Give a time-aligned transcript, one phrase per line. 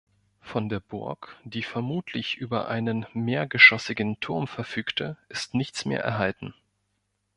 [0.41, 6.55] Von der Burg, die vermutlich über einen mehrgeschossigen Turm verfügte, ist nichts mehr erhalten.